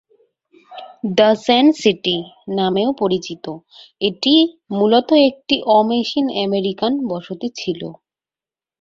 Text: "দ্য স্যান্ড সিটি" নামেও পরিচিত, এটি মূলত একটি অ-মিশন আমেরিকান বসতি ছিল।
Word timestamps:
"দ্য 1.17 1.29
স্যান্ড 1.43 1.71
সিটি" 1.81 2.15
নামেও 2.55 2.89
পরিচিত, 3.01 3.45
এটি 4.01 4.33
মূলত 4.71 5.09
একটি 5.29 5.55
অ-মিশন 5.69 6.25
আমেরিকান 6.45 6.93
বসতি 7.09 7.47
ছিল। 7.55 7.81